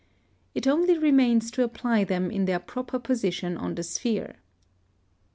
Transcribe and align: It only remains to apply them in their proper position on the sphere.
It 0.55 0.65
only 0.65 0.97
remains 0.97 1.51
to 1.51 1.63
apply 1.63 2.05
them 2.05 2.31
in 2.31 2.45
their 2.45 2.57
proper 2.57 2.97
position 2.97 3.55
on 3.55 3.75
the 3.75 3.83
sphere. 3.83 4.37